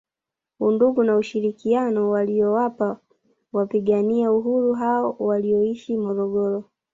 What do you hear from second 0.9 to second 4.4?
na ushirikiano waliowapa wapigania